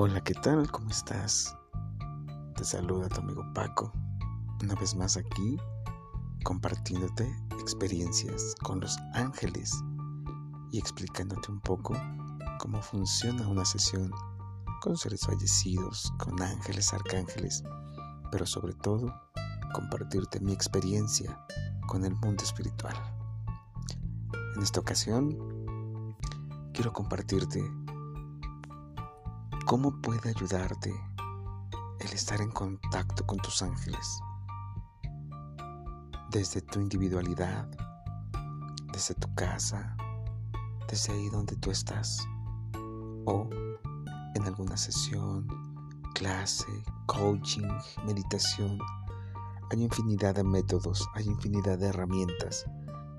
[0.00, 0.70] Hola, ¿qué tal?
[0.70, 1.56] ¿Cómo estás?
[2.54, 3.90] Te saluda tu amigo Paco,
[4.62, 5.56] una vez más aquí,
[6.44, 7.28] compartiéndote
[7.60, 9.72] experiencias con los ángeles
[10.70, 12.00] y explicándote un poco
[12.60, 14.12] cómo funciona una sesión
[14.82, 17.64] con seres fallecidos, con ángeles, arcángeles,
[18.30, 19.12] pero sobre todo
[19.74, 21.44] compartirte mi experiencia
[21.88, 22.94] con el mundo espiritual.
[24.54, 25.36] En esta ocasión,
[26.72, 27.68] quiero compartirte
[29.68, 30.90] ¿Cómo puede ayudarte
[32.00, 34.18] el estar en contacto con tus ángeles?
[36.30, 37.68] Desde tu individualidad,
[38.90, 39.94] desde tu casa,
[40.88, 42.26] desde ahí donde tú estás,
[43.26, 43.46] o
[44.34, 45.46] en alguna sesión,
[46.14, 46.64] clase,
[47.04, 47.68] coaching,
[48.06, 48.78] meditación.
[49.70, 52.64] Hay infinidad de métodos, hay infinidad de herramientas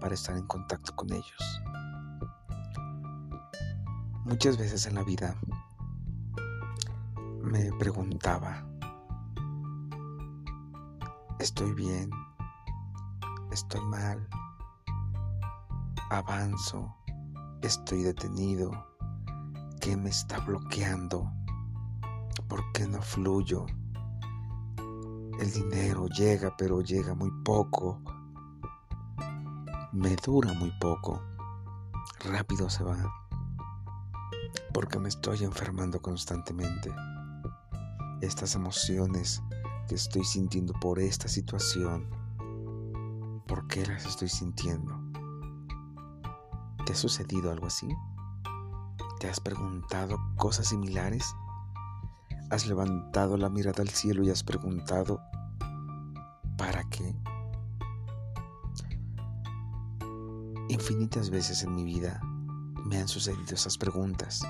[0.02, 1.62] para estar en contacto con ellos.
[4.26, 5.40] Muchas veces en la vida
[7.42, 8.66] me preguntaba,
[11.40, 12.10] ¿estoy bien?
[13.52, 14.28] ¿Estoy mal?
[16.10, 16.96] ¿Avanzo?
[17.62, 18.72] ¿Estoy detenido?
[19.80, 21.32] ¿Qué me está bloqueando?
[22.48, 23.66] ¿Por qué no fluyo?
[25.40, 28.02] El dinero llega, pero llega muy poco.
[29.94, 31.22] Me dura muy poco.
[32.26, 32.98] Rápido se va.
[34.74, 36.94] Porque me estoy enfermando constantemente
[38.22, 39.42] estas emociones
[39.88, 42.10] que estoy sintiendo por esta situación,
[43.48, 45.00] ¿por qué las estoy sintiendo?
[46.86, 47.88] ¿Te ha sucedido algo así?
[49.20, 51.36] ¿Te has preguntado cosas similares?
[52.52, 55.22] ¿Has levantado la mirada al cielo y has preguntado,
[56.58, 57.16] ¿para qué?
[60.70, 62.22] Infinitas veces en mi vida
[62.86, 64.42] me han sucedido esas preguntas.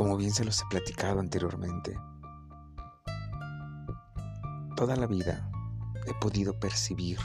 [0.00, 1.94] Como bien se los he platicado anteriormente,
[4.74, 5.46] toda la vida
[6.06, 7.18] he podido percibir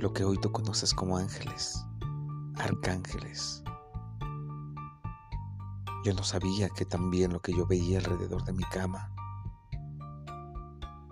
[0.00, 1.86] lo que hoy tú conoces como ángeles,
[2.56, 3.62] arcángeles.
[6.04, 9.14] Yo no sabía que también lo que yo veía alrededor de mi cama,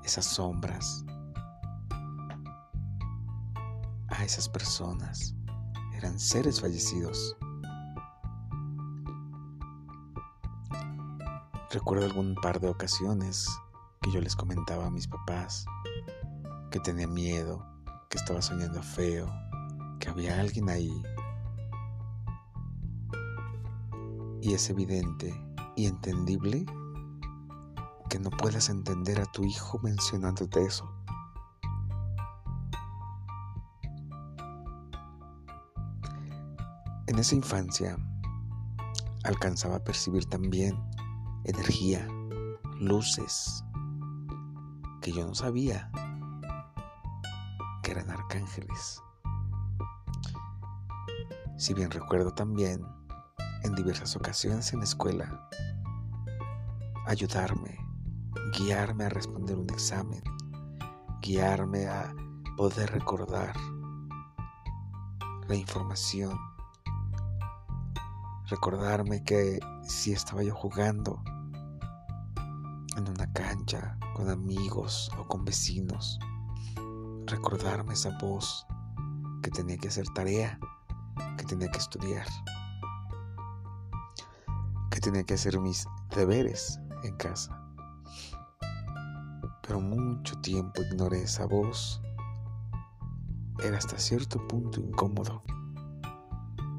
[0.02, 1.04] esas sombras,
[4.08, 5.36] a esas personas,
[5.94, 7.36] eran seres fallecidos
[11.70, 13.48] Recuerdo algún par de ocasiones
[14.00, 15.66] que yo les comentaba a mis papás
[16.70, 17.66] que tenía miedo,
[18.08, 19.28] que estaba soñando feo,
[19.98, 21.02] que había alguien ahí.
[24.40, 25.34] Y es evidente
[25.74, 26.64] y entendible
[28.08, 30.88] que no puedas entender a tu hijo mencionándote eso.
[37.08, 37.98] En esa infancia
[39.24, 40.76] alcanzaba a percibir también
[41.46, 42.06] energía,
[42.80, 43.64] luces,
[45.00, 45.90] que yo no sabía
[47.82, 49.00] que eran arcángeles.
[51.56, 52.84] Si bien recuerdo también
[53.62, 55.48] en diversas ocasiones en la escuela,
[57.06, 57.78] ayudarme,
[58.58, 60.22] guiarme a responder un examen,
[61.22, 62.12] guiarme a
[62.56, 63.54] poder recordar
[65.46, 66.36] la información,
[68.48, 71.22] recordarme que si estaba yo jugando,
[74.14, 76.20] con amigos o con vecinos.
[77.26, 78.64] Recordarme esa voz
[79.42, 80.58] que tenía que hacer tarea,
[81.36, 82.26] que tenía que estudiar,
[84.88, 85.84] que tenía que hacer mis
[86.14, 87.60] deberes en casa.
[89.62, 92.00] Pero mucho tiempo ignoré esa voz.
[93.64, 95.42] Era hasta cierto punto incómodo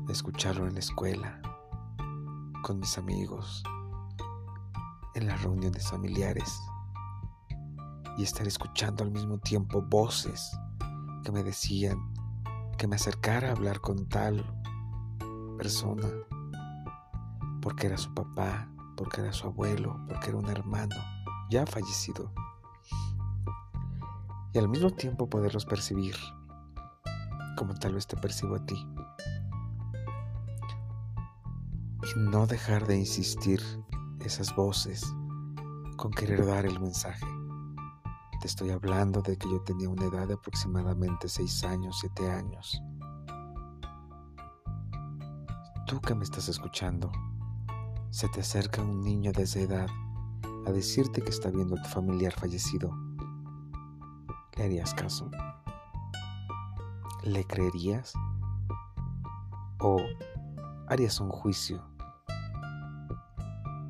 [0.07, 1.41] escucharlo en la escuela,
[2.63, 3.61] con mis amigos,
[5.15, 6.61] en las reuniones familiares
[8.17, 10.51] y estar escuchando al mismo tiempo voces
[11.23, 12.13] que me decían
[12.77, 14.45] que me acercara a hablar con tal
[15.57, 16.07] persona
[17.61, 20.95] porque era su papá, porque era su abuelo, porque era un hermano
[21.49, 22.31] ya fallecido.
[24.53, 26.15] Y al mismo tiempo poderlos percibir
[27.57, 28.87] como tal vez te percibo a ti.
[32.03, 33.61] Y no dejar de insistir
[34.21, 35.05] esas voces
[35.97, 37.25] con querer dar el mensaje.
[38.39, 42.81] Te estoy hablando de que yo tenía una edad de aproximadamente 6 años, 7 años.
[45.87, 47.11] Tú que me estás escuchando,
[48.09, 49.87] se te acerca un niño de esa edad
[50.65, 52.91] a decirte que está viendo a tu familiar fallecido.
[54.55, 55.31] ¿Le harías caso?
[57.23, 58.13] ¿Le creerías?
[59.79, 59.97] ¿O
[60.87, 61.83] harías un juicio,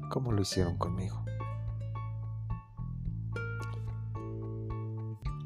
[0.09, 1.26] como lo hicieron conmigo.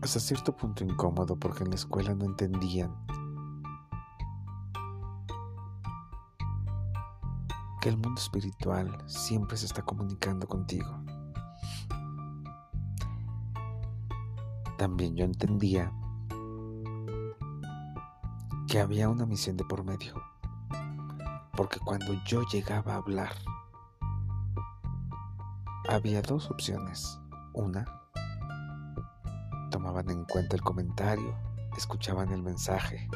[0.02, 2.92] Hasta cierto punto incómodo porque en la escuela no entendían
[7.82, 11.04] que el mundo espiritual siempre se está comunicando contigo.
[14.78, 15.92] También yo entendía
[18.68, 20.16] que había una misión de por medio,
[21.56, 23.34] porque cuando yo llegaba a hablar,
[25.88, 27.20] había dos opciones.
[27.54, 28.01] Una,
[29.72, 31.34] tomaban en cuenta el comentario,
[31.76, 33.10] escuchaban el mensaje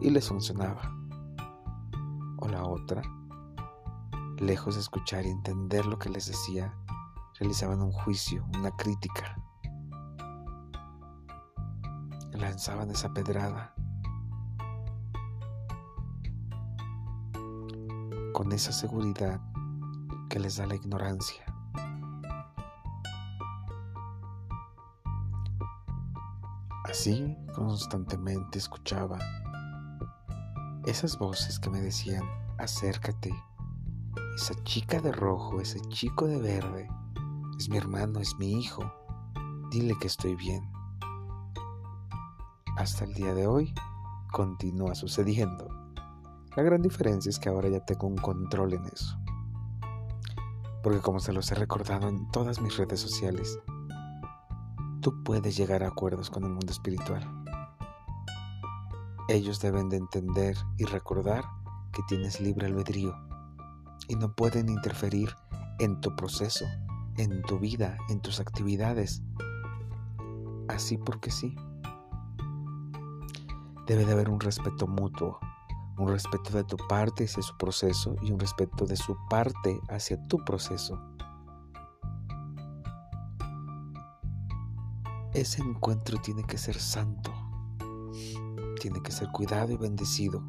[0.00, 0.96] y les funcionaba.
[2.38, 3.02] O la otra,
[4.40, 6.74] lejos de escuchar y entender lo que les decía,
[7.38, 9.36] realizaban un juicio, una crítica.
[12.32, 13.74] Lanzaban esa pedrada
[18.32, 19.40] con esa seguridad
[20.28, 21.51] que les da la ignorancia.
[26.92, 29.18] Así constantemente escuchaba
[30.84, 32.22] esas voces que me decían,
[32.58, 33.34] acércate,
[34.36, 36.90] esa chica de rojo, ese chico de verde,
[37.58, 38.92] es mi hermano, es mi hijo.
[39.70, 40.70] Dile que estoy bien.
[42.76, 43.72] Hasta el día de hoy
[44.30, 45.68] continúa sucediendo.
[46.54, 49.18] La gran diferencia es que ahora ya tengo un control en eso.
[50.82, 53.58] Porque como se los he recordado en todas mis redes sociales,
[55.02, 57.28] tú puedes llegar a acuerdos con el mundo espiritual.
[59.28, 61.44] Ellos deben de entender y recordar
[61.92, 63.14] que tienes libre albedrío
[64.08, 65.34] y no pueden interferir
[65.80, 66.64] en tu proceso,
[67.16, 69.22] en tu vida, en tus actividades.
[70.68, 71.56] Así porque sí.
[73.86, 75.40] Debe de haber un respeto mutuo,
[75.98, 80.24] un respeto de tu parte hacia su proceso y un respeto de su parte hacia
[80.28, 81.11] tu proceso.
[85.34, 87.32] Ese encuentro tiene que ser santo,
[88.78, 90.42] tiene que ser cuidado y bendecido.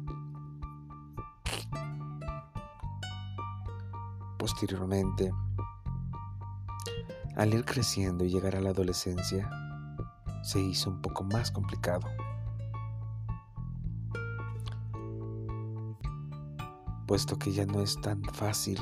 [4.36, 5.32] Posteriormente,
[7.34, 9.48] al ir creciendo y llegar a la adolescencia,
[10.42, 12.06] se hizo un poco más complicado.
[17.06, 18.78] Puesto que ya no es tan fácil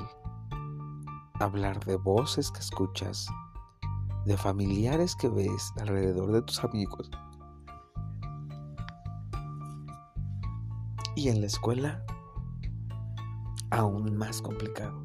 [1.39, 3.29] hablar de voces que escuchas,
[4.25, 7.11] de familiares que ves alrededor de tus amigos.
[11.17, 12.05] Y en la escuela,
[13.71, 15.03] aún más complicado.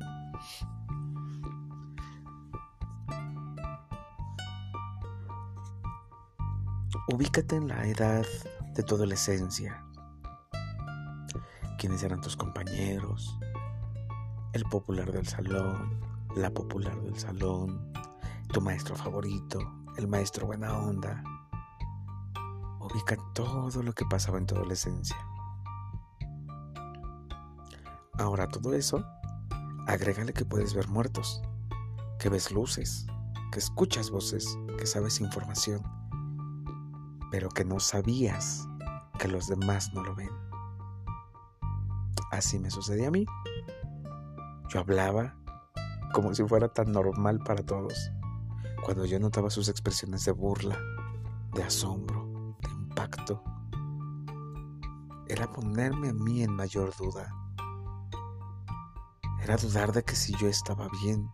[7.09, 8.25] Ubícate en la edad
[8.75, 9.83] de tu adolescencia.
[11.77, 13.37] ¿Quiénes eran tus compañeros?
[14.53, 15.99] El popular del salón,
[16.35, 17.93] la popular del salón,
[18.47, 19.59] tu maestro favorito,
[19.97, 21.23] el maestro buena onda.
[22.79, 25.17] Ubica todo lo que pasaba en tu adolescencia.
[28.17, 29.05] Ahora todo eso,
[29.87, 31.41] agrégale que puedes ver muertos,
[32.19, 33.05] que ves luces,
[33.51, 35.83] que escuchas voces, que sabes información
[37.31, 38.67] pero que no sabías
[39.19, 40.31] que los demás no lo ven.
[42.31, 43.25] Así me sucedía a mí.
[44.69, 45.35] Yo hablaba
[46.13, 48.11] como si fuera tan normal para todos,
[48.83, 50.79] cuando yo notaba sus expresiones de burla,
[51.53, 53.43] de asombro, de impacto.
[55.27, 57.33] Era ponerme a mí en mayor duda.
[59.41, 61.29] Era dudar de que si yo estaba bien.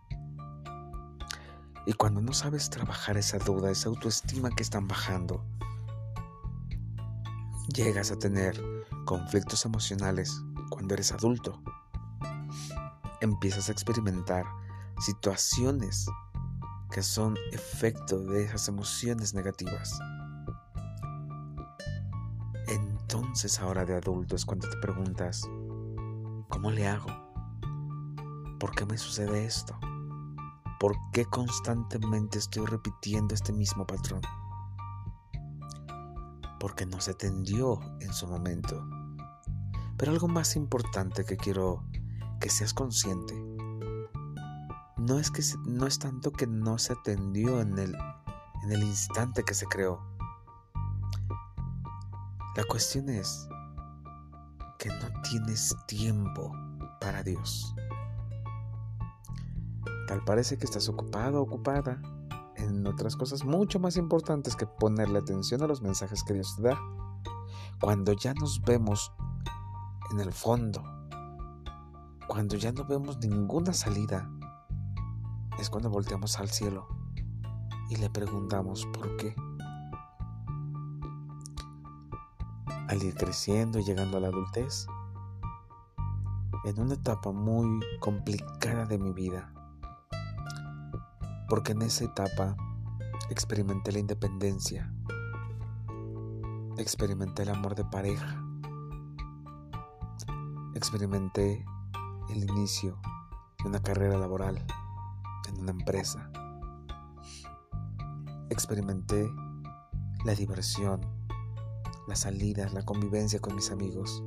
[1.86, 5.44] Y cuando no sabes trabajar esa duda, esa autoestima que están bajando,
[7.68, 8.60] llegas a tener
[9.04, 11.62] conflictos emocionales cuando eres adulto.
[13.20, 14.44] Empiezas a experimentar
[14.98, 16.06] situaciones
[16.90, 19.98] que son efecto de esas emociones negativas.
[22.68, 25.42] Entonces ahora de adulto es cuando te preguntas,
[26.48, 27.10] ¿cómo le hago?
[28.58, 29.78] ¿Por qué me sucede esto?
[30.80, 34.22] ¿Por qué constantemente estoy repitiendo este mismo patrón?
[36.64, 38.88] porque no se atendió en su momento.
[39.98, 41.84] Pero algo más importante que quiero
[42.40, 43.34] que seas consciente
[45.06, 47.96] no es que no es tanto que no se atendió en el
[48.62, 50.00] en el instante que se creó.
[52.56, 53.46] La cuestión es
[54.78, 56.52] que no tienes tiempo
[57.00, 57.74] para Dios.
[60.06, 62.00] Tal parece que estás ocupado, ocupada
[62.56, 66.62] en otras cosas mucho más importantes que ponerle atención a los mensajes que Dios te
[66.62, 66.78] da.
[67.80, 69.12] Cuando ya nos vemos
[70.12, 70.82] en el fondo
[72.26, 74.28] cuando ya no vemos ninguna salida,
[75.58, 76.88] es cuando volteamos al cielo
[77.88, 79.34] y le preguntamos por qué.
[82.88, 84.86] Al ir creciendo y llegando a la adultez,
[86.64, 89.52] en una etapa muy complicada de mi vida,
[91.48, 92.56] porque en esa etapa
[93.30, 94.92] experimenté la independencia,
[96.78, 98.42] experimenté el amor de pareja,
[100.74, 101.64] experimenté
[102.30, 102.98] el inicio
[103.62, 104.64] de una carrera laboral
[105.64, 106.30] una empresa,
[108.50, 109.26] experimenté
[110.26, 111.00] la diversión,
[112.06, 114.22] las salidas, la convivencia con mis amigos,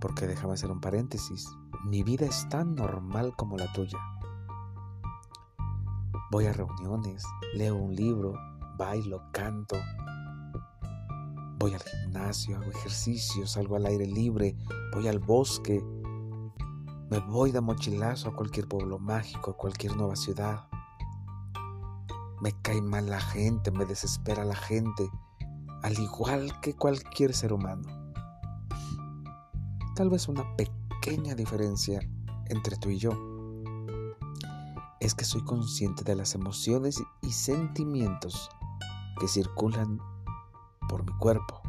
[0.00, 1.48] porque déjame hacer un paréntesis,
[1.84, 3.98] mi vida es tan normal como la tuya.
[6.32, 8.34] Voy a reuniones, leo un libro,
[8.76, 9.76] bailo, canto.
[11.58, 14.56] Voy al gimnasio, hago ejercicios, salgo al aire libre,
[14.92, 15.80] voy al bosque.
[17.12, 20.66] Me voy de mochilazo a cualquier pueblo mágico, a cualquier nueva ciudad.
[22.40, 25.10] Me cae mal la gente, me desespera la gente,
[25.82, 27.86] al igual que cualquier ser humano.
[29.94, 32.00] Tal vez una pequeña diferencia
[32.46, 33.10] entre tú y yo
[34.98, 38.48] es que soy consciente de las emociones y sentimientos
[39.20, 39.98] que circulan
[40.88, 41.60] por mi cuerpo,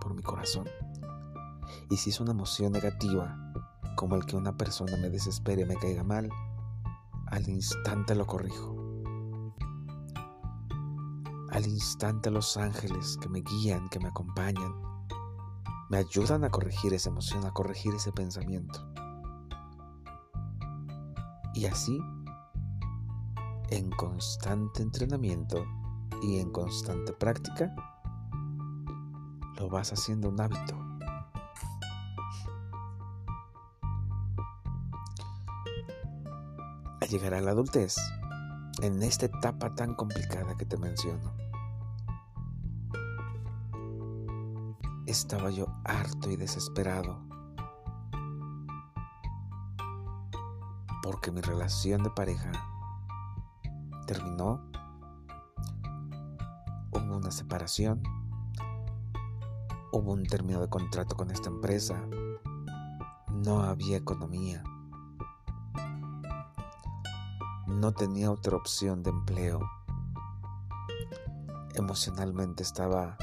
[0.00, 0.68] por mi corazón.
[1.90, 3.49] Y si es una emoción negativa,
[3.96, 6.28] como el que una persona me desespere y me caiga mal,
[7.26, 8.76] al instante lo corrijo.
[11.50, 14.72] Al instante los ángeles que me guían, que me acompañan,
[15.90, 18.86] me ayudan a corregir esa emoción, a corregir ese pensamiento.
[21.54, 22.00] Y así
[23.70, 25.64] en constante entrenamiento
[26.22, 27.74] y en constante práctica,
[29.56, 30.89] lo vas haciendo un hábito.
[37.10, 37.96] Llegar a la adultez,
[38.82, 41.34] en esta etapa tan complicada que te menciono,
[45.06, 47.28] estaba yo harto y desesperado
[51.02, 52.52] porque mi relación de pareja
[54.06, 54.70] terminó,
[56.92, 58.02] hubo una separación,
[59.90, 62.06] hubo un término de contrato con esta empresa,
[63.32, 64.62] no había economía,
[67.80, 69.60] no tenía otra opción de empleo,
[71.74, 73.16] emocionalmente estaba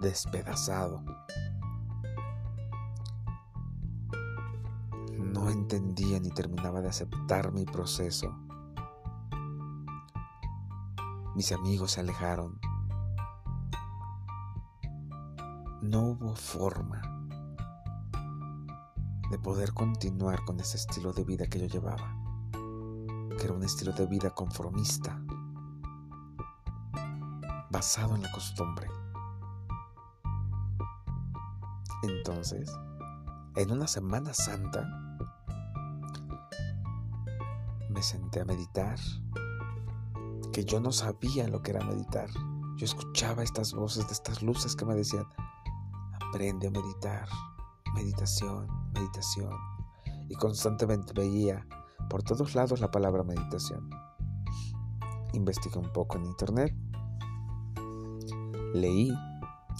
[0.00, 1.04] despedazado.
[5.18, 8.34] No entendía ni terminaba de aceptar mi proceso.
[11.34, 12.58] Mis amigos se alejaron.
[15.82, 17.02] No hubo forma
[19.30, 22.15] de poder continuar con ese estilo de vida que yo llevaba,
[23.46, 25.22] era un estilo de vida conformista,
[27.70, 28.88] basado en la costumbre.
[32.02, 32.68] Entonces,
[33.54, 34.84] en una Semana Santa,
[37.88, 38.98] me senté a meditar
[40.52, 42.28] que yo no sabía lo que era meditar.
[42.76, 45.24] Yo escuchaba estas voces de estas luces que me decían,
[46.20, 47.28] aprende a meditar,
[47.94, 49.56] meditación, meditación.
[50.28, 51.64] Y constantemente veía
[52.08, 53.90] por todos lados la palabra meditación.
[55.32, 56.74] Investigué un poco en internet,
[58.74, 59.12] leí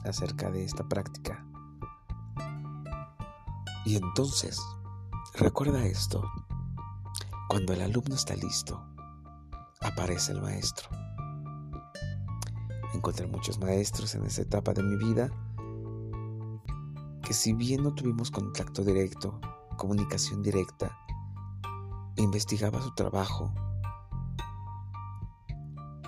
[0.04, 1.44] acerca de esta práctica.
[3.84, 4.60] Y entonces,
[5.34, 6.24] recuerda esto,
[7.48, 8.82] cuando el alumno está listo,
[9.80, 10.88] aparece el maestro.
[12.94, 15.30] Encontré muchos maestros en esa etapa de mi vida
[17.22, 19.40] que si bien no tuvimos contacto directo,
[19.76, 20.96] comunicación directa,
[22.16, 23.52] investigaba su trabajo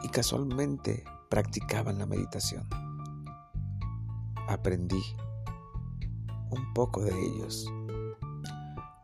[0.03, 2.69] y casualmente practicaban la meditación.
[4.49, 5.03] Aprendí
[6.51, 7.71] un poco de ellos.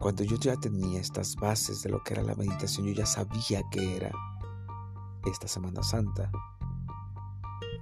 [0.00, 3.62] Cuando yo ya tenía estas bases de lo que era la meditación, yo ya sabía
[3.70, 4.10] qué era
[5.26, 6.30] esta Semana Santa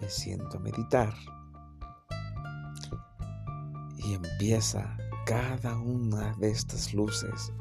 [0.00, 1.14] me siento a meditar
[3.96, 7.52] y empieza cada una de estas luces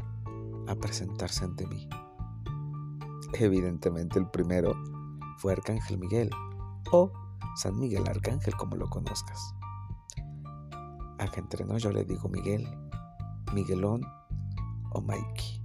[0.67, 1.87] a presentarse ante mí.
[3.33, 4.75] Evidentemente el primero
[5.37, 6.29] fue Arcángel Miguel
[6.91, 7.11] o
[7.55, 9.53] San Miguel Arcángel como lo conozcas.
[11.17, 12.67] Acá entre nos yo le digo Miguel,
[13.53, 14.01] Miguelón
[14.91, 15.63] o Mikey.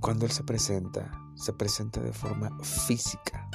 [0.00, 3.48] Cuando Él se presenta, se presenta de forma física.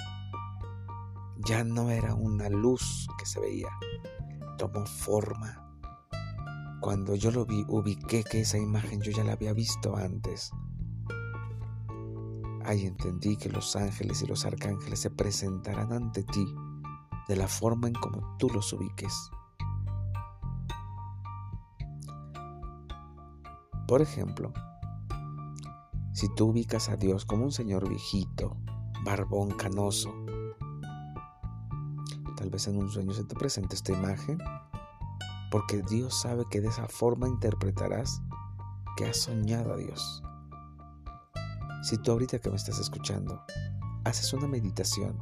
[1.45, 3.69] Ya no era una luz que se veía,
[4.57, 5.70] tomó forma
[6.81, 10.51] cuando yo lo vi, ubiqué que esa imagen yo ya la había visto antes.
[12.65, 16.45] Ahí entendí que los ángeles y los arcángeles se presentarán ante ti
[17.27, 19.13] de la forma en como tú los ubiques.
[23.87, 24.51] Por ejemplo,
[26.13, 28.57] si tú ubicas a Dios como un señor viejito,
[29.05, 30.13] barbón, canoso,
[32.37, 34.39] tal vez en un sueño se te presente esta imagen,
[35.51, 38.21] porque Dios sabe que de esa forma interpretarás
[38.95, 40.23] que has soñado a Dios.
[41.83, 43.43] Si tú ahorita que me estás escuchando
[44.05, 45.19] haces una meditación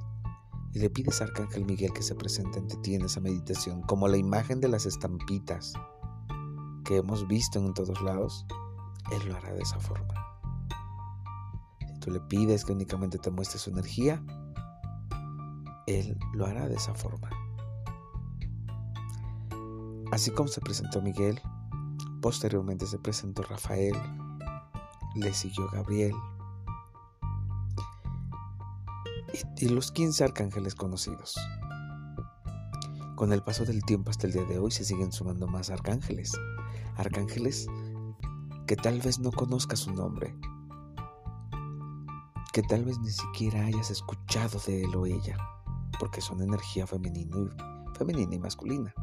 [0.71, 4.07] y le pides a Arcángel Miguel que se presente ante ti en esa meditación, como
[4.07, 5.74] la imagen de las estampitas
[6.86, 8.45] que hemos visto en todos lados,
[9.12, 10.13] Él lo hará de esa forma.
[11.88, 14.24] Si tú le pides que únicamente te muestre su energía,
[15.88, 17.29] Él lo hará de esa forma.
[20.19, 21.39] Así como se presentó Miguel,
[22.21, 23.95] posteriormente se presentó Rafael,
[25.15, 26.13] le siguió Gabriel,
[29.55, 31.38] y los 15 arcángeles conocidos.
[33.15, 36.38] Con el paso del tiempo hasta el día de hoy se siguen sumando más arcángeles.
[36.97, 37.67] Arcángeles
[38.67, 40.35] que tal vez no conozcas su nombre,
[42.51, 45.38] que tal vez ni siquiera hayas escuchado de él o ella,
[45.97, 48.93] porque son energía femenina y, femenina y masculina.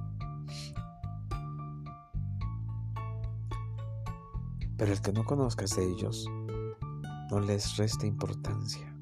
[4.76, 6.26] Pero el que no conozcas de ellos,
[7.30, 8.94] no les resta importancia.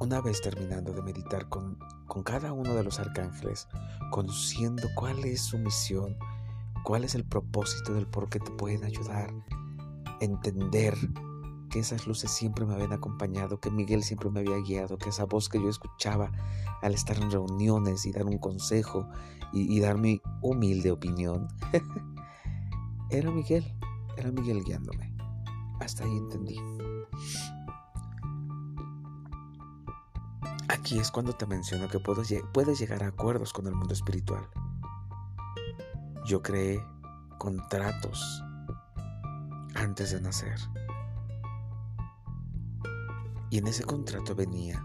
[0.00, 1.78] Una vez terminando de meditar con,
[2.24, 3.68] cada uno de los arcángeles,
[4.10, 6.16] conociendo cuál es su misión,
[6.82, 9.32] cuál es el propósito del por qué te pueden ayudar,
[10.20, 10.94] entender
[11.74, 15.24] que esas luces siempre me habían acompañado, que Miguel siempre me había guiado, que esa
[15.24, 16.30] voz que yo escuchaba
[16.82, 19.08] al estar en reuniones y dar un consejo
[19.52, 21.48] y, y dar mi humilde opinión,
[23.10, 23.76] era Miguel,
[24.16, 25.16] era Miguel guiándome.
[25.80, 26.60] Hasta ahí entendí.
[30.68, 34.48] Aquí es cuando te menciono que puedes llegar a acuerdos con el mundo espiritual.
[36.24, 36.80] Yo creé
[37.36, 38.44] contratos
[39.74, 40.60] antes de nacer.
[43.54, 44.84] Y en ese contrato venía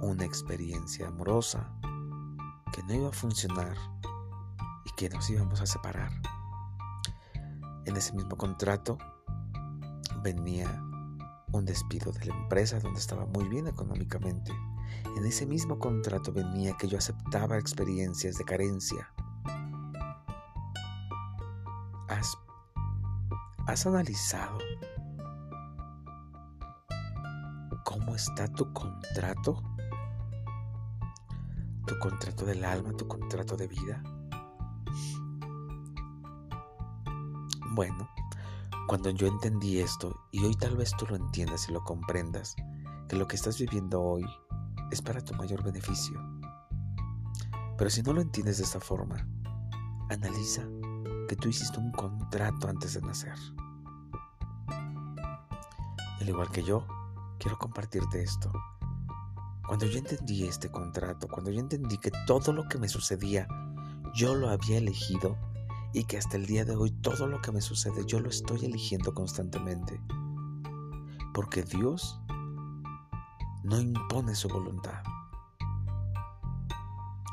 [0.00, 1.68] una experiencia amorosa
[2.72, 3.76] que no iba a funcionar
[4.84, 6.12] y que nos íbamos a separar.
[7.86, 8.98] En ese mismo contrato
[10.22, 10.80] venía
[11.50, 14.52] un despido de la empresa donde estaba muy bien económicamente.
[15.16, 19.12] En ese mismo contrato venía que yo aceptaba experiencias de carencia.
[22.06, 22.38] ¿Has,
[23.66, 24.56] has analizado
[28.14, 29.62] está tu contrato?
[31.86, 34.02] Tu contrato del alma, tu contrato de vida.
[37.72, 38.08] Bueno,
[38.86, 42.54] cuando yo entendí esto, y hoy tal vez tú lo entiendas y lo comprendas,
[43.08, 44.24] que lo que estás viviendo hoy
[44.90, 46.20] es para tu mayor beneficio.
[47.76, 49.26] Pero si no lo entiendes de esta forma,
[50.10, 50.62] analiza
[51.28, 53.38] que tú hiciste un contrato antes de nacer.
[56.20, 56.86] al igual que yo,
[57.38, 58.52] quiero compartirte esto.
[59.66, 63.48] Cuando yo entendí este contrato, cuando yo entendí que todo lo que me sucedía,
[64.14, 65.36] yo lo había elegido,
[65.94, 68.64] y que hasta el día de hoy todo lo que me sucede yo lo estoy
[68.64, 70.00] eligiendo constantemente.
[71.32, 72.20] Porque Dios
[73.62, 75.02] no impone su voluntad.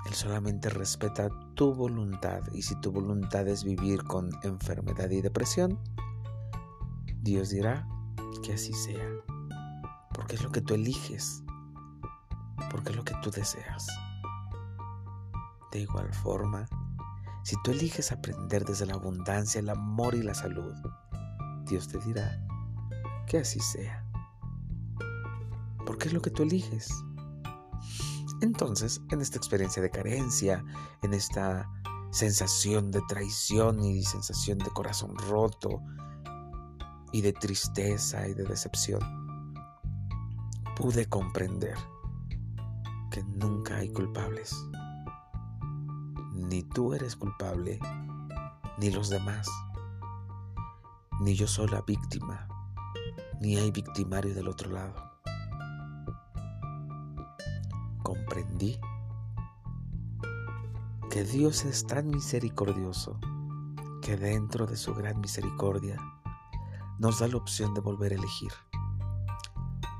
[0.05, 5.79] Él solamente respeta tu voluntad y si tu voluntad es vivir con enfermedad y depresión,
[7.21, 7.87] Dios dirá
[8.43, 9.07] que así sea.
[10.21, 11.43] Porque es lo que tú eliges.
[12.69, 13.87] Porque es lo que tú deseas.
[15.71, 16.67] De igual forma,
[17.43, 20.75] si tú eliges aprender desde la abundancia, el amor y la salud,
[21.65, 22.39] Dios te dirá
[23.25, 24.05] que así sea.
[25.87, 26.91] Porque es lo que tú eliges.
[28.41, 30.63] Entonces, en esta experiencia de carencia,
[31.01, 31.67] en esta
[32.11, 35.81] sensación de traición y sensación de corazón roto
[37.11, 39.20] y de tristeza y de decepción,
[40.81, 41.77] pude comprender
[43.11, 44.67] que nunca hay culpables
[46.33, 47.79] ni tú eres culpable,
[48.79, 49.47] ni los demás,
[51.19, 52.47] ni yo soy la víctima,
[53.39, 54.95] ni hay victimario del otro lado.
[58.01, 58.79] Comprendí
[61.11, 63.19] que Dios es tan misericordioso
[64.01, 65.97] que dentro de su gran misericordia
[66.97, 68.51] nos da la opción de volver a elegir.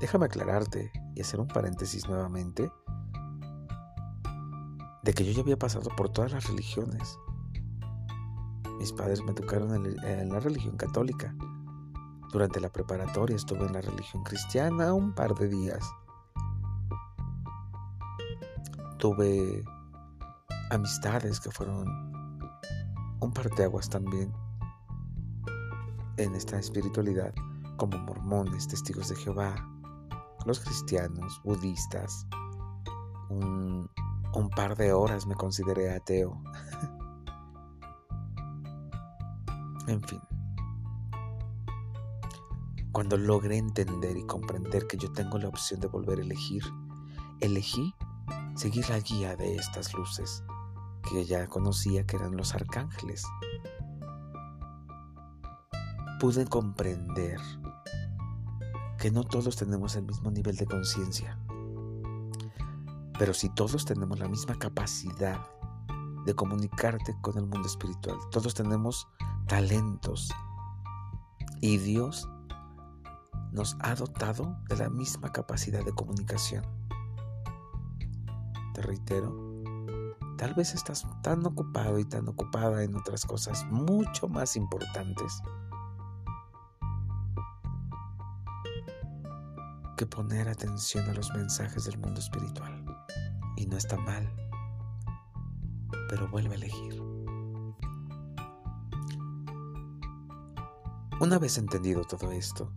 [0.02, 2.72] Déjame aclararte y hacer un paréntesis nuevamente
[5.04, 7.20] de que yo ya había pasado por todas las religiones.
[8.80, 11.32] Mis padres me educaron en la religión católica.
[12.32, 15.88] Durante la preparatoria estuve en la religión cristiana un par de días.
[18.98, 19.62] Tuve
[20.72, 21.86] amistades que fueron
[23.20, 24.32] un par de aguas también
[26.16, 27.32] en esta espiritualidad,
[27.76, 29.54] como mormones, testigos de Jehová,
[30.46, 32.26] los cristianos, budistas.
[33.28, 33.88] Un,
[34.54, 36.36] par de horas me consideré ateo.
[39.86, 40.20] en fin.
[42.92, 46.62] Cuando logré entender y comprender que yo tengo la opción de volver a elegir,
[47.40, 47.94] elegí
[48.54, 50.44] seguir la guía de estas luces
[51.10, 53.24] que ya conocía que eran los arcángeles.
[56.20, 57.40] Pude comprender
[59.02, 61.36] que no todos tenemos el mismo nivel de conciencia,
[63.18, 65.40] pero si todos tenemos la misma capacidad
[66.24, 69.08] de comunicarte con el mundo espiritual, todos tenemos
[69.48, 70.32] talentos
[71.60, 72.30] y Dios
[73.50, 76.64] nos ha dotado de la misma capacidad de comunicación.
[78.72, 79.34] Te reitero,
[80.38, 85.42] tal vez estás tan ocupado y tan ocupada en otras cosas mucho más importantes
[90.08, 92.84] poner atención a los mensajes del mundo espiritual.
[93.56, 94.30] Y no está mal,
[96.08, 97.00] pero vuelve a elegir.
[101.20, 102.72] Una vez entendido todo esto,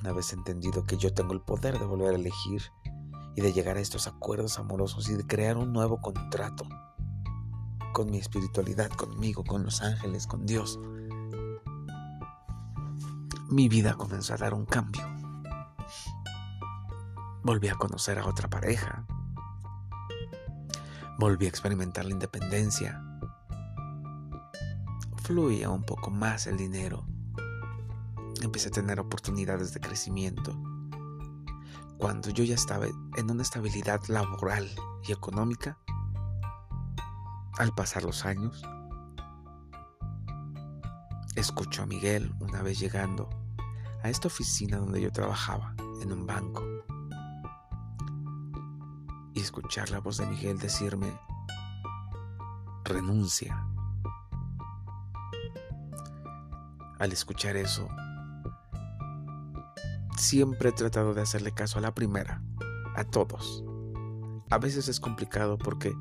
[0.00, 2.62] una vez entendido que yo tengo el poder de volver a elegir
[3.36, 6.66] y de llegar a estos acuerdos amorosos y de crear un nuevo contrato
[7.92, 10.78] con mi espiritualidad, conmigo, con los ángeles, con Dios,
[13.50, 15.13] mi vida comenzó a dar un cambio.
[17.44, 19.06] Volví a conocer a otra pareja.
[21.18, 23.00] Volví a experimentar la independencia.
[25.22, 27.06] Fluía un poco más el dinero
[28.44, 30.56] empecé a tener oportunidades de crecimiento.
[31.98, 34.68] Cuando yo ya estaba en una estabilidad laboral
[35.06, 35.78] y económica,
[37.56, 38.62] al pasar los años,
[41.36, 43.30] escucho a Miguel una vez llegando
[44.02, 46.62] a esta oficina donde yo trabajaba, en un banco,
[49.34, 51.12] y escuchar la voz de Miguel decirme,
[52.84, 53.66] renuncia.
[56.98, 57.88] Al escuchar eso,
[60.16, 62.40] Siempre he tratado de hacerle caso a la primera,
[62.94, 63.64] a todos.
[64.48, 65.92] A veces es complicado porque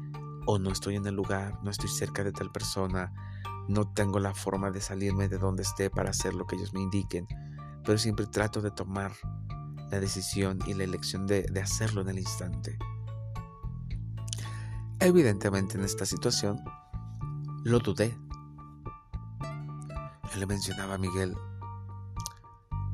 [0.45, 3.11] o no estoy en el lugar, no estoy cerca de tal persona,
[3.67, 6.81] no tengo la forma de salirme de donde esté para hacer lo que ellos me
[6.81, 7.27] indiquen,
[7.83, 9.13] pero siempre trato de tomar
[9.89, 12.77] la decisión y la elección de, hacerlo en el instante.
[15.05, 16.63] Evidentemente en esta situación
[17.65, 18.17] lo dudé.
[20.31, 21.35] Yo le mencionaba a Miguel,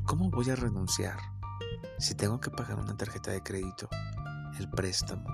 [0.08, 1.20] ¿Cómo voy a renunciar
[2.00, 3.88] si tengo que pagar una tarjeta de crédito,
[4.58, 5.30] el préstamo,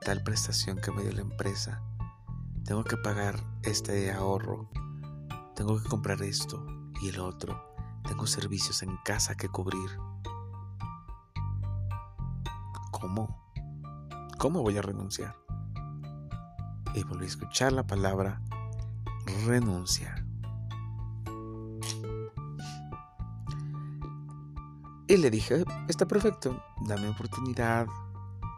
[0.00, 1.82] tal prestación que me dio la empresa?
[2.64, 4.70] Tengo que pagar este ahorro,
[5.56, 6.64] tengo que comprar esto
[7.02, 9.90] y el otro, tengo servicios en casa que cubrir.
[12.92, 13.50] ¿Cómo?
[14.38, 15.45] ¿Cómo voy a renunciar?
[16.96, 18.40] Y volví a escuchar la palabra
[19.46, 20.26] renuncia.
[25.06, 27.86] Y le dije, está perfecto, dame oportunidad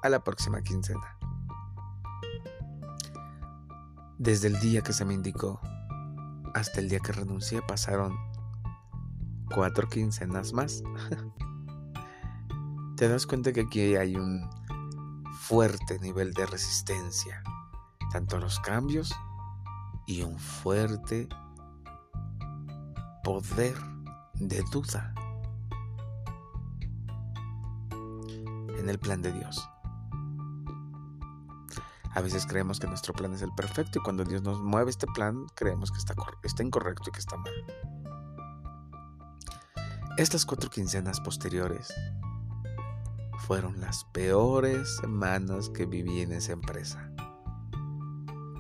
[0.03, 1.19] a la próxima quincena.
[4.17, 5.61] Desde el día que se me indicó
[6.55, 8.17] hasta el día que renuncié pasaron
[9.55, 10.83] cuatro quincenas más.
[12.97, 14.49] Te das cuenta que aquí hay un
[15.41, 17.43] fuerte nivel de resistencia,
[18.13, 19.15] tanto los cambios
[20.07, 21.29] y un fuerte
[23.23, 23.77] poder
[24.35, 25.15] de duda.
[28.79, 29.69] en el plan de Dios.
[32.15, 35.07] A veces creemos que nuestro plan es el perfecto y cuando Dios nos mueve este
[35.07, 37.53] plan creemos que está, está incorrecto y que está mal.
[40.17, 41.93] Estas cuatro quincenas posteriores
[43.47, 47.08] fueron las peores semanas que viví en esa empresa.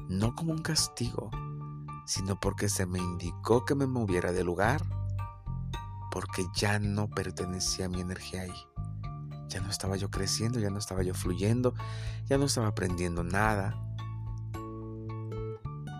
[0.09, 1.31] No como un castigo,
[2.07, 4.81] sino porque se me indicó que me moviera de lugar,
[6.11, 8.67] porque ya no pertenecía mi energía ahí.
[9.49, 11.75] Ya no estaba yo creciendo, ya no estaba yo fluyendo,
[12.25, 13.79] ya no estaba aprendiendo nada.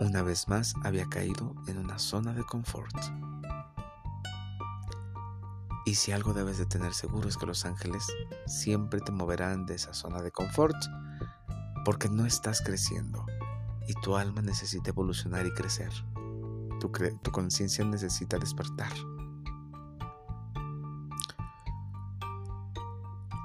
[0.01, 2.97] Una vez más había caído en una zona de confort.
[5.85, 8.07] Y si algo debes de tener seguro es que los ángeles
[8.47, 10.77] siempre te moverán de esa zona de confort
[11.85, 13.27] porque no estás creciendo
[13.89, 15.91] y tu alma necesita evolucionar y crecer.
[16.79, 18.93] Tu, conciencia necesita despertar.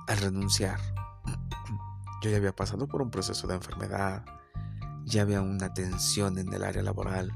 [0.07, 0.79] Al renunciar,
[2.21, 4.25] yo ya había pasado por un proceso de enfermedad,
[5.05, 7.31] ya había una tensión en el área laboral,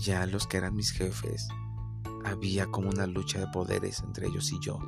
[0.00, 1.48] ya los que eran mis jefes,
[2.24, 4.80] había como una lucha de poderes entre ellos y yo.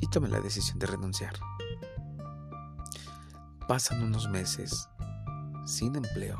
[0.00, 1.38] Y tomé la decisión de renunciar.
[3.68, 4.88] Pasan unos meses
[5.64, 6.38] sin empleo,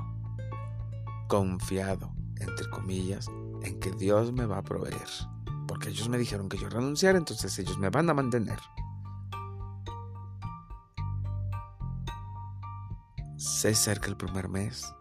[1.26, 3.28] confiado, entre comillas,
[3.62, 5.08] en que Dios me va a proveer.
[5.66, 8.60] Porque ellos me dijeron que yo renunciara, entonces ellos me van a mantener.
[13.36, 14.94] Se acerca el primer mes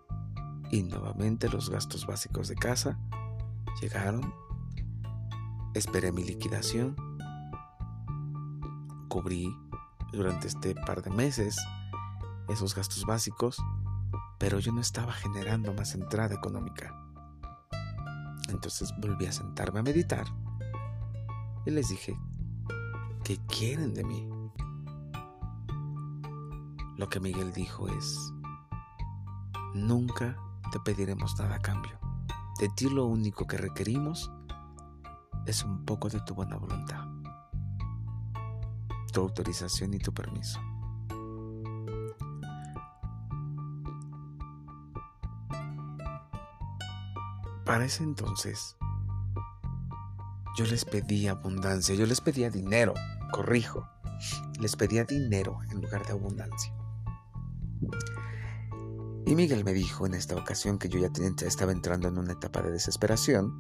[0.72, 2.98] y nuevamente los gastos básicos de casa
[3.80, 4.34] llegaron.
[5.76, 6.96] Esperé mi liquidación.
[9.10, 9.56] Cubrí
[10.12, 11.56] durante este par de meses
[12.48, 13.62] esos gastos básicos,
[14.38, 16.94] pero yo no estaba generando más entrada económica.
[18.50, 20.26] Entonces volví a sentarme a meditar
[21.66, 22.18] y les dije,
[23.24, 24.30] ¿qué quieren de mí?
[26.98, 28.34] Lo que Miguel dijo es,
[29.74, 30.38] nunca
[30.72, 32.00] te pediremos nada a cambio.
[32.60, 34.32] De ti lo único que requerimos
[35.46, 37.06] es un poco de tu buena voluntad,
[39.12, 40.60] tu autorización y tu permiso.
[47.76, 48.78] Para ese entonces,
[50.56, 52.94] yo les pedía abundancia, yo les pedía dinero,
[53.34, 53.86] corrijo,
[54.62, 56.74] les pedía dinero en lugar de abundancia.
[59.26, 61.10] Y Miguel me dijo en esta ocasión que yo ya
[61.46, 63.58] estaba entrando en una etapa de desesperación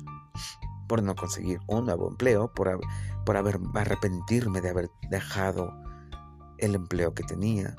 [0.88, 2.80] por no conseguir un nuevo empleo, por,
[3.25, 5.73] por haber, arrepentirme de haber dejado
[6.60, 7.75] el empleo que tenía.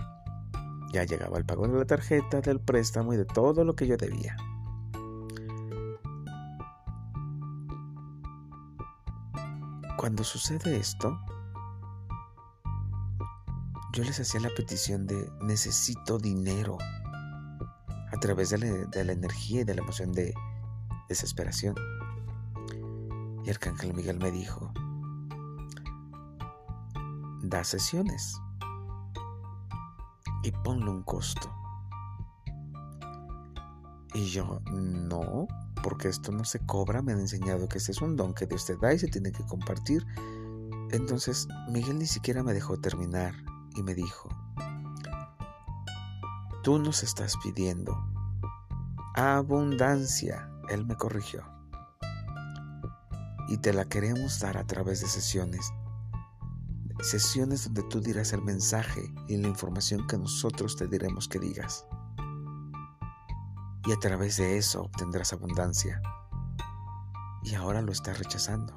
[0.92, 3.96] Ya llegaba el pago de la tarjeta, del préstamo y de todo lo que yo
[3.96, 4.36] debía.
[9.96, 11.18] Cuando sucede esto,
[13.94, 16.76] yo les hacía la petición de necesito dinero
[18.12, 20.34] a través de la, energía y de la emoción de
[21.08, 21.74] desesperación.
[23.44, 24.70] Y Arcángel Miguel me dijo,
[27.42, 28.38] da sesiones
[30.42, 31.50] y ponle un costo.
[34.12, 35.46] Y yo, no,
[35.86, 38.66] porque esto no se cobra, me han enseñado que este es un don que Dios
[38.66, 40.04] te da y se tiene que compartir.
[40.90, 43.36] Entonces Miguel ni siquiera me dejó terminar
[43.76, 44.28] y me dijo,
[46.64, 47.96] tú nos estás pidiendo
[49.14, 51.44] abundancia, él me corrigió,
[53.46, 55.72] y te la queremos dar a través de sesiones,
[57.00, 61.86] sesiones donde tú dirás el mensaje y la información que nosotros te diremos que digas
[63.86, 66.02] y a través de eso obtendrás abundancia.
[67.44, 68.76] Y ahora lo estás rechazando.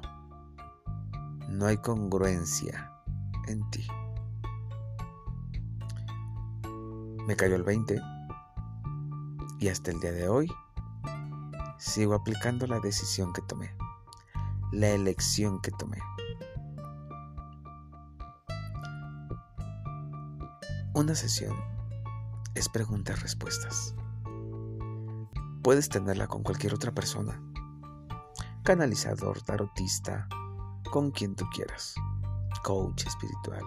[1.48, 2.92] No hay congruencia
[3.48, 3.86] en ti.
[7.26, 8.00] Me cayó el 20
[9.58, 10.50] y hasta el día de hoy
[11.76, 13.74] sigo aplicando la decisión que tomé,
[14.70, 15.98] la elección que tomé.
[20.94, 21.56] Una sesión
[22.54, 23.94] es preguntas-respuestas
[25.62, 27.40] puedes tenerla con cualquier otra persona.
[28.62, 30.28] Canalizador, tarotista,
[30.90, 31.94] con quien tú quieras.
[32.64, 33.62] Coach espiritual,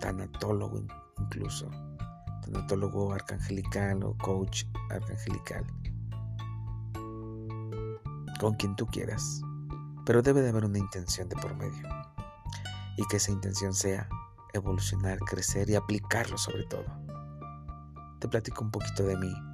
[0.00, 0.82] tanatólogo
[1.18, 1.70] incluso,
[2.42, 5.64] tanatólogo arcangelical o coach arcangelical.
[8.40, 9.42] Con quien tú quieras.
[10.06, 11.88] Pero debe de haber una intención de por medio.
[12.96, 14.08] Y que esa intención sea
[14.54, 16.86] evolucionar, crecer y aplicarlo sobre todo.
[18.20, 19.47] Te platico un poquito de mí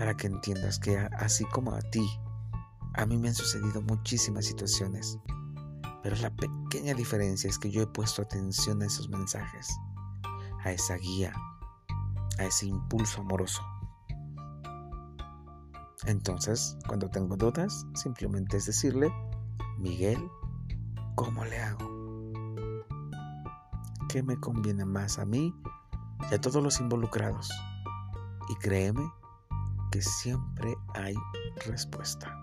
[0.00, 2.08] para que entiendas que así como a ti,
[2.94, 5.18] a mí me han sucedido muchísimas situaciones,
[6.02, 9.68] pero la pequeña diferencia es que yo he puesto atención a esos mensajes,
[10.64, 11.34] a esa guía,
[12.38, 13.60] a ese impulso amoroso.
[16.06, 19.12] Entonces, cuando tengo dudas, simplemente es decirle,
[19.76, 20.30] Miguel,
[21.14, 21.90] ¿cómo le hago?
[24.08, 25.54] ¿Qué me conviene más a mí
[26.30, 27.50] y a todos los involucrados?
[28.48, 29.19] Y créeme
[29.90, 31.14] que siempre hay
[31.66, 32.36] respuesta.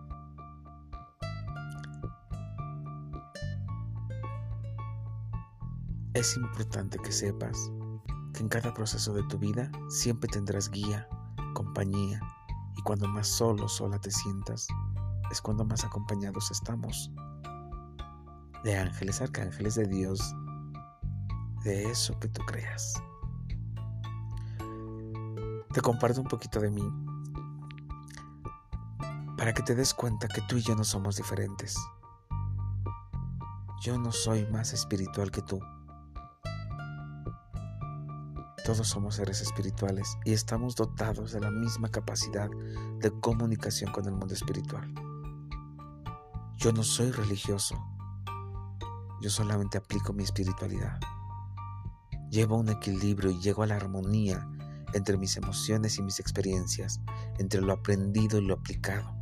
[6.14, 7.72] Es importante que sepas
[8.34, 11.08] que en cada proceso de tu vida siempre tendrás guía,
[11.54, 12.20] compañía,
[12.76, 14.68] y cuando más solo, sola te sientas,
[15.32, 17.12] es cuando más acompañados estamos
[18.64, 20.36] de ángeles, arcángeles de Dios,
[21.64, 23.02] de eso que tú creas.
[25.74, 27.07] Te comparto un poquito de mí
[29.38, 31.78] para que te des cuenta que tú y yo no somos diferentes.
[33.82, 35.60] Yo no soy más espiritual que tú.
[38.66, 42.50] Todos somos seres espirituales y estamos dotados de la misma capacidad
[43.00, 44.92] de comunicación con el mundo espiritual.
[46.58, 47.76] Yo no soy religioso.
[49.22, 51.00] Yo solamente aplico mi espiritualidad.
[52.32, 54.50] Llevo un equilibrio y llego a la armonía
[54.94, 57.00] entre mis emociones y mis experiencias,
[57.38, 59.17] entre lo aprendido y lo aplicado.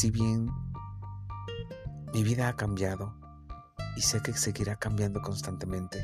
[0.00, 0.48] Si bien
[2.14, 3.16] mi vida ha cambiado
[3.96, 5.98] y sé que seguirá cambiando constantemente,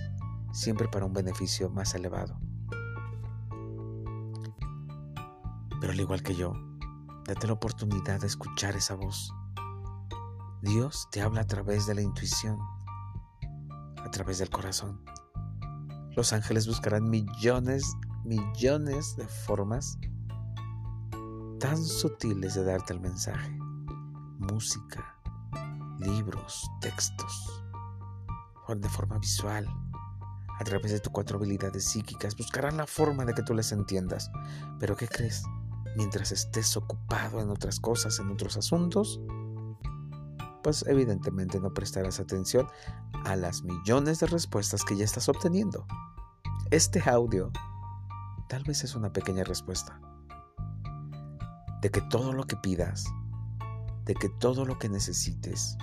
[0.53, 2.37] siempre para un beneficio más elevado.
[5.81, 6.55] Pero al igual que yo,
[7.25, 9.33] date la oportunidad de escuchar esa voz.
[10.61, 12.59] Dios te habla a través de la intuición,
[14.05, 15.05] a través del corazón.
[16.17, 19.99] Los ángeles buscarán millones, millones de formas
[21.61, 23.57] tan sutiles de darte el mensaje
[24.53, 25.17] música,
[25.99, 27.65] libros, textos,
[28.77, 29.69] de forma visual,
[30.59, 34.31] a través de tus cuatro habilidades psíquicas, buscarán la forma de que tú les entiendas.
[34.81, 35.43] Pero ¿qué crees?
[35.97, 39.21] Mientras estés ocupado en otras cosas, en otros asuntos,
[40.63, 42.67] pues evidentemente no prestarás atención
[43.25, 45.87] a las millones de respuestas que ya estás obteniendo.
[46.71, 47.53] Este audio
[48.49, 50.01] tal vez es una pequeña respuesta
[51.83, 53.05] de que todo lo que pidas
[54.05, 55.77] de que todo lo que necesites,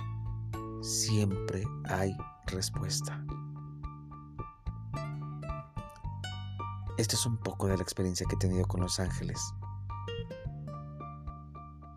[0.80, 3.24] siempre hay respuesta.
[6.98, 9.40] Esto es un poco de la experiencia que he tenido con los ángeles,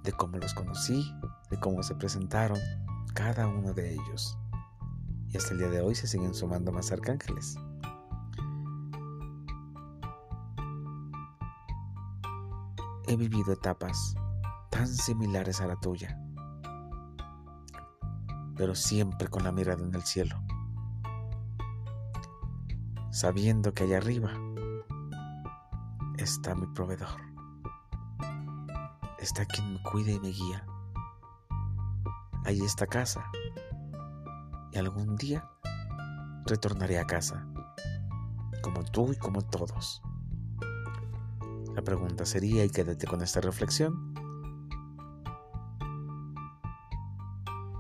[0.04, 1.14] de cómo los conocí,
[1.52, 2.60] de cómo se presentaron
[3.14, 4.38] cada uno de ellos.
[5.30, 7.56] Y hasta el día de hoy se siguen sumando más arcángeles.
[13.08, 14.16] He vivido etapas
[14.76, 16.20] tan similares a la tuya,
[18.58, 20.44] pero siempre con la mirada en el cielo,
[23.10, 24.34] sabiendo que allá arriba
[26.18, 27.22] está mi proveedor,
[29.18, 30.66] está quien me cuida y me guía.
[32.44, 33.24] Ahí está casa
[34.74, 35.50] y algún día
[36.46, 37.48] retornaré a casa,
[38.62, 40.02] como tú y como todos.
[41.74, 44.15] La pregunta sería, y quédate con esta reflexión,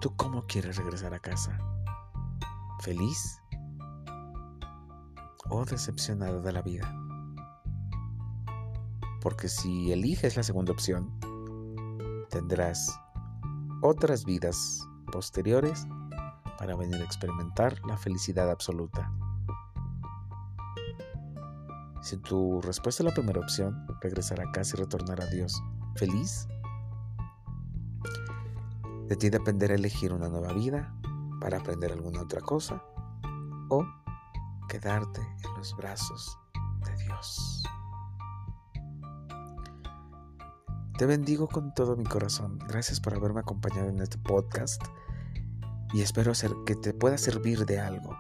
[0.05, 1.57] ¿Tú cómo quieres regresar a casa?
[2.81, 3.41] ¿Feliz?
[5.49, 6.95] ¿O decepcionado de la vida?
[9.19, 11.09] Porque si eliges la segunda opción,
[12.29, 12.95] tendrás
[13.81, 15.87] otras vidas posteriores
[16.59, 19.11] para venir a experimentar la felicidad absoluta.
[22.03, 25.59] Si tu respuesta es la primera opción, regresar a casa y retornar a Dios
[25.95, 26.47] feliz,
[29.07, 30.93] de ti dependerá elegir una nueva vida
[31.39, 32.83] para aprender alguna otra cosa
[33.69, 33.85] o
[34.67, 36.37] quedarte en los brazos
[36.85, 37.63] de Dios.
[40.97, 42.57] Te bendigo con todo mi corazón.
[42.67, 44.81] Gracias por haberme acompañado en este podcast
[45.93, 46.31] y espero
[46.65, 48.17] que te pueda servir de algo.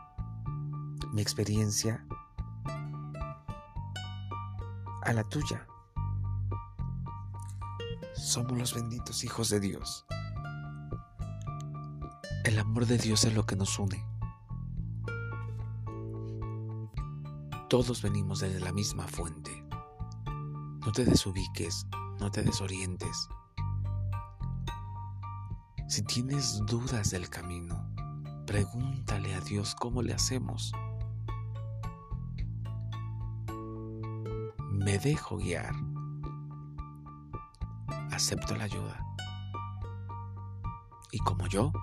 [1.13, 2.05] Mi experiencia
[5.01, 5.65] a la tuya.
[8.13, 10.05] Somos los benditos hijos de Dios.
[12.55, 14.01] El amor de Dios es lo que nos une.
[17.67, 19.67] Todos venimos desde la misma fuente.
[20.85, 21.85] No te desubiques,
[22.17, 23.27] no te desorientes.
[25.89, 27.93] Si tienes dudas del camino,
[28.47, 30.71] pregúntale a Dios cómo le hacemos.
[34.71, 35.75] Me dejo guiar.
[38.11, 39.05] Acepto la ayuda.
[41.11, 41.73] Y como yo,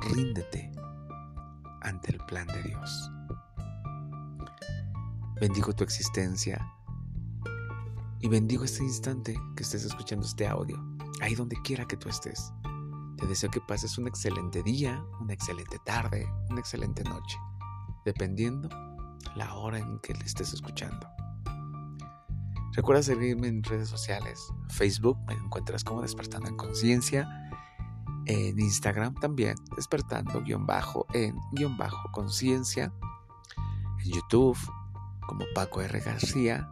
[0.00, 0.72] ríndete
[1.82, 3.10] ante el plan de Dios.
[5.40, 6.66] Bendigo tu existencia
[8.20, 10.78] y bendigo este instante que estés escuchando este audio,
[11.20, 12.52] ahí donde quiera que tú estés.
[13.16, 17.38] Te deseo que pases un excelente día, una excelente tarde, una excelente noche,
[18.04, 18.68] dependiendo
[19.36, 21.08] la hora en que le estés escuchando.
[22.72, 24.46] Recuerda seguirme en redes sociales.
[24.68, 27.39] Facebook me encuentras como Despertando en Conciencia
[28.26, 31.36] en Instagram también, despertando en
[32.12, 32.92] conciencia,
[34.02, 34.58] en YouTube
[35.26, 36.00] como Paco R.
[36.00, 36.68] García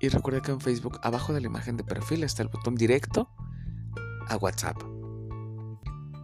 [0.00, 3.30] Y recuerda que en Facebook, abajo de la imagen de perfil, está el botón directo
[4.28, 4.76] a WhatsApp.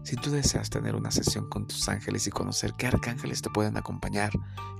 [0.05, 3.79] Si tú deseas tener una sesión con tus ángeles y conocer qué arcángeles te pueden
[3.79, 4.31] acompañar,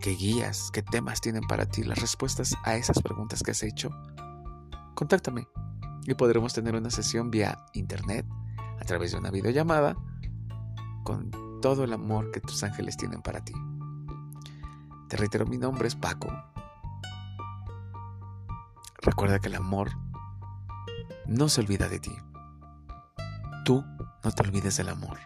[0.03, 3.89] qué guías, qué temas tienen para ti las respuestas a esas preguntas que has hecho,
[4.95, 5.49] contáctame
[6.07, 8.27] y podremos tener una sesión vía internet
[8.81, 9.97] a través de una videollamada
[11.05, 11.31] con
[11.63, 13.55] todo el amor que tus ángeles tienen para ti.
[15.09, 16.29] Te reitero, mi nombre es Paco.
[19.01, 19.91] Recuerda que el amor
[21.27, 22.15] no se olvida de ti.
[23.65, 23.85] Tú
[24.23, 25.19] no te olvides del amor.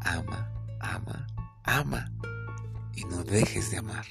[0.00, 0.50] Ama,
[0.80, 1.26] ama,
[1.64, 2.10] ama
[2.94, 4.04] y no dejes de amar.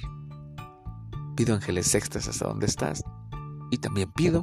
[1.36, 3.04] Pido ángeles extras hasta donde estás
[3.70, 4.42] y también pido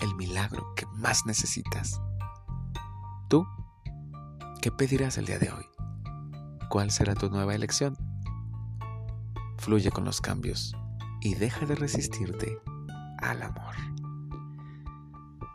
[0.00, 2.00] el milagro que más necesitas.
[3.28, 3.46] ¿Tú
[4.60, 5.64] qué pedirás el día de hoy?
[6.68, 7.96] ¿Cuál será tu nueva elección?
[9.58, 10.74] Fluye con los cambios
[11.20, 12.58] y deja de resistirte
[13.18, 13.74] al amor.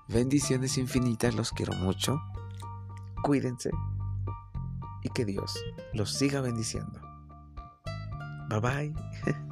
[0.08, 2.20] Bendiciones infinitas, los quiero mucho
[3.22, 3.72] cuídense
[5.04, 5.64] y que Dios
[5.94, 7.00] los siga bendiciendo.
[8.50, 8.94] Bye bye.